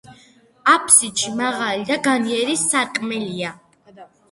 [0.71, 3.55] აფსიდში მაღალი და განიერი სარკმელია.